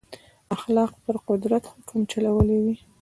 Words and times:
اخلاق 0.55 0.91
پر 1.03 1.15
قدرت 1.29 1.63
حکم 1.73 1.99
چلولی 2.11 2.57
وي. 2.63 2.75